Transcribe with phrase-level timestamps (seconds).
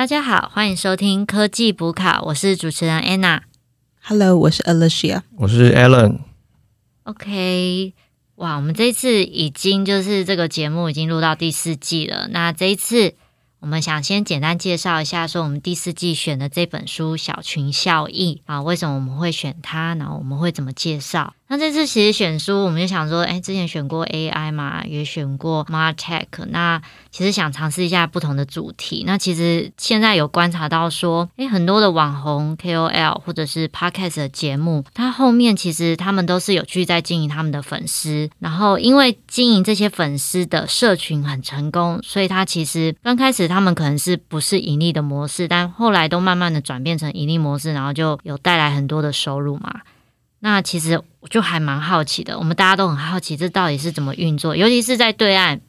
[0.00, 3.42] 大家好，欢迎收听科技补考，我是主持人 Anna。
[4.02, 5.20] Hello，我是 Alicia。
[5.36, 5.74] 我是
[7.04, 7.12] Alan，OK，
[8.36, 12.28] 哇，我们这一次已经就是这个节目已经录到第四季了。
[12.28, 13.12] 那这一次
[13.58, 21.34] 我们想先简单介绍一下，说我们第四季选的这本书《小群效应》啊，为什么我们会选它，然后我们会怎么介绍？
[21.52, 26.80] 那这次其实选书，我们就想说，哎，之前选过 AI 嘛，也选过 Martech，那
[27.10, 29.02] 其实想尝试一下不同的主题。
[29.04, 49.80] 那其实现在有观察到说，诶，很多的网红 KOL 或者是 Podcast 的节目，它后面其实他们都是有去在经营他们的粉丝，然后因为经营这些粉丝的社群很成功，所以它其实刚开始他们可能是不是盈利的模式，但后来都慢慢的转变成盈利模式，然后就有带来很多的收入嘛。
[50.40, 54.56] 那其实我就还蛮好奇的，我们大家都很好奇，这到底是怎么运作？
[54.56, 55.60] 尤其是在对岸，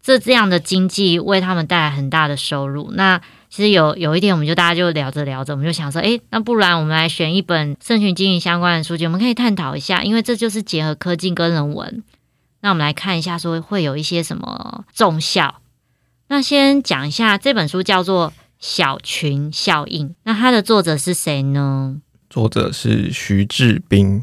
[0.00, 2.90] 这这样的经济为他们带来很大的收入。
[2.92, 12.04] 那其实有有一天，我们就大家就聊着聊着，我们就想说，诶，那不然我们来选一本社群经营相关的书籍，我们可以探讨一下，因为这就是结合科技跟人文。
[12.60, 15.56] 那我们来看一下，说会有一些什么重效。
[16.28, 21.96] 那先讲一下这本书叫做《小群效应》，那它的作者是谁呢？
[22.30, 24.22] 作者是徐志斌，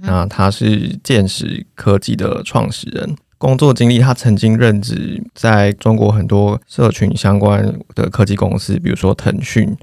[0.00, 3.16] 那他是见识科技的创始人。
[3.38, 9.76] 工作经历，他曾经任职在中国很多社群相关的科技公司，比如说腾讯，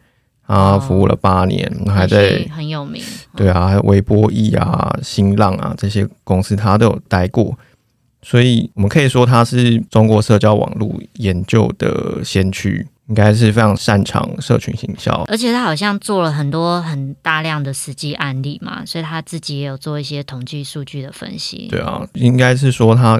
[0.45, 3.01] 啊，服务了八年，还在很有名，
[3.35, 7.57] 对啊，还有微博易啊、新浪啊这些公司，他都有待过。
[8.21, 15.11] 所以，我们可以说他是中国社交网络研究的先驱，应该是非常擅长社群行销。
[15.27, 21.67] 而且他好像做了很多很大量的实际案例嘛，所以他自己也有做一些统计数据的分析。
[21.69, 23.19] 对啊，应该是说他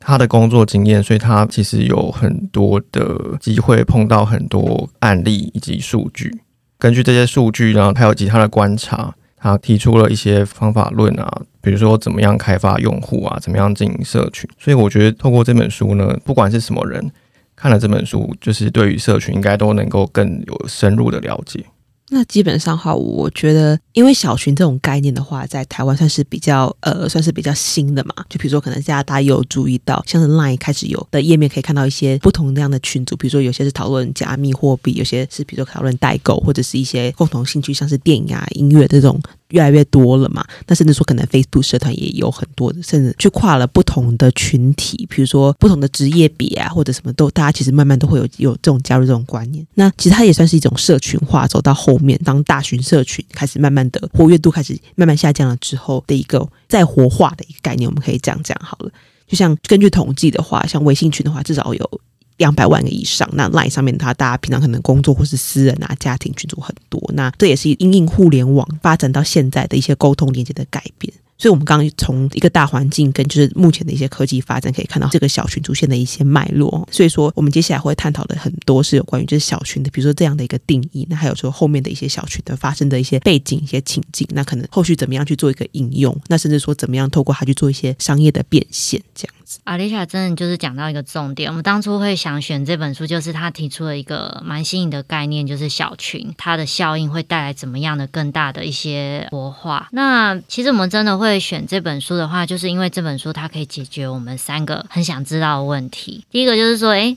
[0.00, 6.40] 他的工作经验，所以他其实有很多的机会碰到很多案例以及数据。
[6.78, 14.48] 根据这些数据，然后还有其他的观察，他提出了一些方法论啊，比如说怎么样开发用户啊，怎么样经营社群。
[14.58, 17.10] 所以我觉得透过这本书呢，不管是什么人
[17.58, 21.64] 看了这本书，就是对于社群应该都能够更有深入的了解。
[22.10, 28.14] 那基本上哈，我觉得，因为小群这种概念的话，在台湾算是比较呃，算是比较新的嘛。
[28.30, 39.20] 就比如说，可能现在大家也有注意到，像是 Line 开始有的页面可以看到一些不同那样的群组，比如说有些是讨论加密货币，有些是比如说讨论代购，或者是一些共同兴趣，像是电影啊、音乐这种。
[39.50, 49.66] 越来越多了嘛，那甚至说可能 Facebook 社团也有很多的，甚至去跨了不同的群体，比如说不同的职业别啊，或者什么都，大家其实慢慢都会有有这种加入这种观念。
[49.74, 58.90] 那其实它也算是一种社群化，走到后面，当大群社群开始慢慢的活跃度开始慢慢下降了之后的一个再活化的一个概念，我们可以这样讲好了。
[59.26, 62.00] 就像根据统计的话，像微信群的话，至少有。
[62.38, 71.12] 两百万个以上，那 Line 上面它大家平常可能工作或是私人啊、家庭群组很多，那这也是因应互联网发展到现在的一些沟通连接的改变。
[71.40, 76.84] 所以，我们刚刚从一个大环境跟就是目前的一些科技发展，可以看到这个小群出现的一些脉络。
[76.90, 89.34] 所以说，我们接下来会探讨的很多是有关于就是小群的，比如说这样的一个定义，那还有说后面的一些小群的发生的一些背景、一些情境，那可能后续怎么样去做一个应用，那甚至说怎么样透过它去做一些商业的变现，这样
[89.64, 99.88] 阿丽莎真的就是讲到一个重点，我们当初会想选这本书，就是他提出了一个蛮新颖的概念，就是小群它的效应会带来怎么样的更大的一些活化。
[99.92, 106.24] 那其实我们真的会选这本书的话，就是因为这本书它可以解决我们三个很想知道的问题。
[106.30, 107.16] 第一个就是说，诶，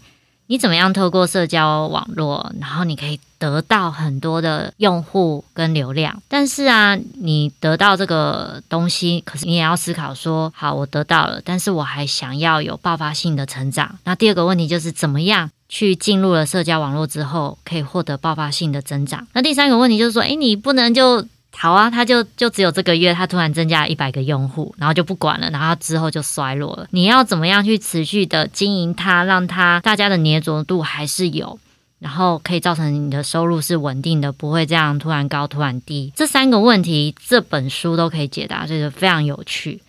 [0.51, 6.21] 你怎么样透过社交网络，然后你可以得到很多的用户跟流量？
[6.27, 13.97] 但是啊，你得到这个东西，可是你也要思考说，好，我得到了，但是我还想要有爆发性的成长。
[14.03, 15.49] 那第二个问题就是怎么样？
[15.69, 19.25] 去进入了社交网络之后，可以获得爆发性的增长。
[19.31, 21.25] 那第三个问题就是说，诶，你不能就
[21.61, 26.87] 好啊，它就就只有这个月，它突然增加一百个用户，然后就不管了，然后之后就衰落了。
[26.89, 31.59] 你要怎么样去持续的经营它，让它大家的粘着度还是有，
[31.99, 36.11] 然后可以造成你的收入是稳定的，不会这样突然高突然低。
[36.15, 39.79] 这三个问题，这本书都可以解答，所以非常有趣。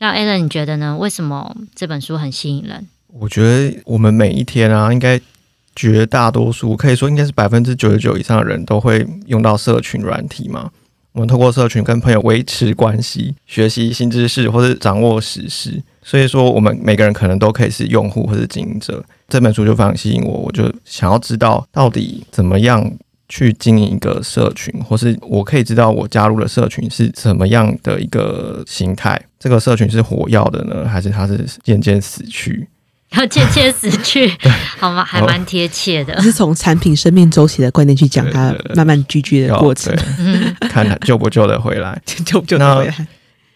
[0.00, 0.94] 那 Alan，你觉得呢？
[0.98, 2.86] 为什么这本书很吸引人？
[3.08, 5.18] 我觉得我们每一天啊，应该
[5.74, 10.70] 绝大多数可以说应该是百分之九十九以上的人都会用到社群软体嘛。
[11.14, 19.02] 我们透过社群跟朋友维持关系、学习新知识或者掌握时事，所以说我们每个人可能都可以是用户或者经营者。
[19.28, 22.92] 这本书就非常吸引我，我就想要知道到底怎么样
[23.28, 29.20] 去经营一个社群，或是我可以知道我加入的社群是怎么样的一个形态。
[29.38, 32.66] 这个社群是活跃的呢，还是它是渐渐死去？
[33.16, 34.30] 要切切死去，
[34.78, 35.04] 好吗？
[35.04, 36.20] 还蛮贴切的。
[36.22, 39.94] 是从产品生命周期的观念去讲它慢慢聚聚的过程，
[40.68, 43.06] 看它救不救得回来，救不救得回来。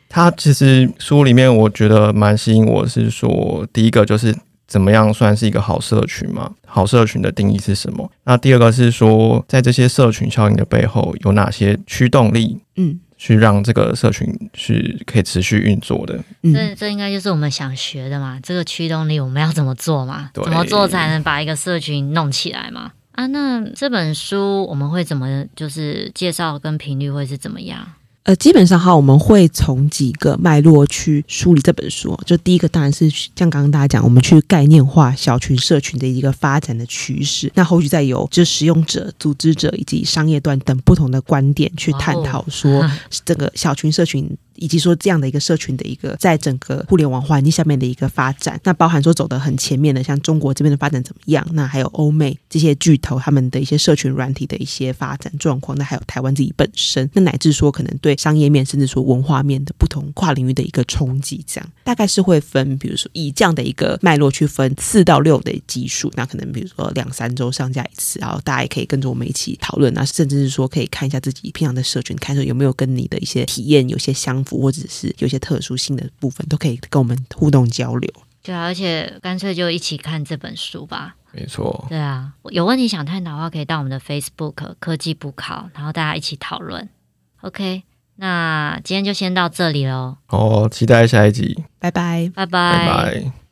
[0.08, 4.34] 它其实书里面我觉得蛮吸引我，是说第一个就是
[4.66, 6.50] 怎么样算是一个好社群嘛？
[6.66, 8.10] 好社群的定义是什么？
[8.24, 12.58] 那第二个是说，在这些社群效应的背后有哪些驱动力？
[12.76, 13.00] 嗯。
[13.18, 16.18] 去让这个社群是可以持续运作的，
[16.54, 18.38] 这这应该就是我们想学的嘛？
[18.42, 20.30] 这个驱动力我们要怎么做嘛？
[20.32, 22.92] 怎么做才能把一个社群弄起来嘛？
[23.12, 27.86] 啊，那这本书我们会怎么就是介绍跟频率会是怎么样？
[28.24, 32.14] 呃，基本上哈，我们会从几个脉络去梳理这本书。
[32.26, 37.50] 就第一个当然是像刚刚大家讲，我们去概念化小群社群的一个发展的趋势。
[37.54, 42.84] 那后续再有就使用者、组织者以及商业端等不同的观点去探讨，说
[43.24, 44.36] 这个小群社群。
[44.58, 51.46] 以及说这样的一个社群的一个在整个互联网环境下面的一个发展，那包含说走得很前面的，像中国这边的发展怎么样？
[51.52, 74.44] 那还有欧美这些巨头他们的一些社群软体的一些发展状况，那还有台湾自己本身，那乃至说可能对商业面甚至说文化面的不同跨领域的一个冲击，这样大概是会分，比如说以这样的一个脉络去分四到六的基数，那可能比如说两三周上架一次，然后大家也可以跟着我们一起讨论，那甚至是说可以看一下自己平常的社群，看说有没有跟你的一些体验有些相。
[74.56, 78.08] 或者是有些特殊性的部分，都可以跟我们互动交流。
[78.40, 81.16] 对啊，而且干脆就一起看这本书吧。
[81.32, 81.84] 没错。
[81.88, 86.88] 对啊，有问题想探讨的话，可以到我们的 Facebook 科技补考，然后大家一起讨论。
[87.42, 87.82] OK，
[88.16, 90.16] 那今天就先到这里喽。
[90.28, 91.64] 哦，期待下一集。
[91.78, 93.47] 拜拜，拜拜，拜拜。